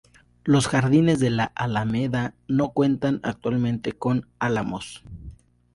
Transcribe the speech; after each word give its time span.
Los 0.45 0.67
jardines 0.67 1.19
de 1.19 1.29
la 1.29 1.43
alameda 1.43 2.33
no 2.47 2.71
cuentan 2.71 3.19
actualmente 3.21 3.91
con 3.93 4.25
álamos. 4.39 5.03